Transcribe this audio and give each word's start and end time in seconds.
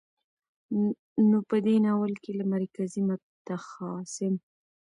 نو 1.29 1.37
په 1.49 1.55
دې 1.65 1.75
ناول 1.85 2.13
کې 2.23 2.31
له 2.39 2.45
مرکزي، 2.53 3.01
متخاصم، 3.09 4.33